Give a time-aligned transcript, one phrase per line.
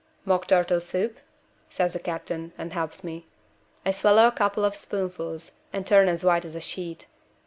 [0.25, 1.19] 'Mock turtle soup?'
[1.69, 3.27] says the captain, and helps me.
[3.85, 7.05] I swallow a couple of spoonfuls, and turn as white as a sheet.